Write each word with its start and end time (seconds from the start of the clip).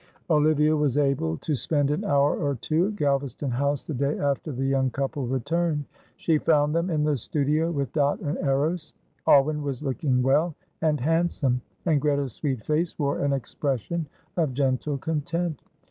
Olivia 0.31 0.75
was 0.75 0.97
able 0.97 1.37
to 1.37 1.53
spend 1.55 1.91
an 1.91 2.03
hour 2.03 2.35
or 2.35 2.55
two 2.55 2.87
at 2.87 2.95
Galvaston 2.95 3.51
House 3.51 3.83
the 3.85 3.93
day 3.93 4.17
after 4.17 4.51
the 4.51 4.65
young 4.65 4.89
couple 4.89 5.27
returned. 5.27 5.85
She 6.17 6.39
found 6.39 6.73
them 6.73 6.89
in 6.89 7.03
the 7.03 7.15
studio 7.15 7.69
with 7.69 7.93
Dot 7.93 8.19
and 8.19 8.35
Eros. 8.39 8.93
Alwyn 9.27 9.61
was 9.61 9.83
looking 9.83 10.23
well 10.23 10.55
and 10.81 10.99
handsome, 10.99 11.61
and 11.85 12.01
Greta's 12.01 12.33
sweet 12.33 12.65
face 12.65 12.97
wore 12.97 13.23
an 13.23 13.31
expression 13.31 14.07
of 14.37 14.55
gentle 14.55 14.97
content. 14.97 15.61